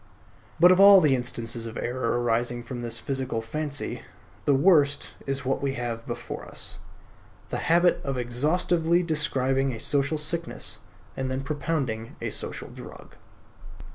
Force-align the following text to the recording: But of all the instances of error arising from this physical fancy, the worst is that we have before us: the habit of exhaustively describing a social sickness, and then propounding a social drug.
But 0.59 0.71
of 0.71 0.79
all 0.79 0.99
the 0.99 1.13
instances 1.13 1.67
of 1.67 1.77
error 1.77 2.19
arising 2.19 2.63
from 2.63 2.81
this 2.81 2.97
physical 2.97 3.39
fancy, 3.39 4.01
the 4.45 4.55
worst 4.55 5.11
is 5.27 5.43
that 5.43 5.61
we 5.61 5.73
have 5.75 6.07
before 6.07 6.43
us: 6.47 6.79
the 7.49 7.59
habit 7.69 8.01
of 8.03 8.17
exhaustively 8.17 9.03
describing 9.03 9.71
a 9.71 9.79
social 9.79 10.17
sickness, 10.17 10.79
and 11.15 11.29
then 11.29 11.41
propounding 11.41 12.15
a 12.19 12.31
social 12.31 12.69
drug. 12.69 13.13